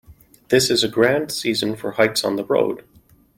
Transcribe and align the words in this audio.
This 0.49 0.71
is 0.71 0.83
a 0.83 0.87
grand 0.87 1.31
season 1.31 1.75
for 1.75 1.91
hikes 1.91 2.23
on 2.23 2.35
the 2.35 2.43
road. 2.45 2.83